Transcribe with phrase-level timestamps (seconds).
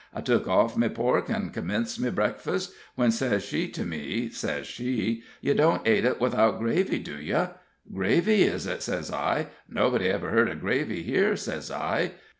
[0.15, 4.65] I tuk off me pork, and comminced me breakfast, when sez she to me, sez
[4.65, 7.45] she, 'Ye don't ate it widout gravy, do ye?'
[7.93, 9.49] 'Gravy, is it?' sez I.
[9.69, 12.13] 'Nobody iver heard of gravy here,' sez I.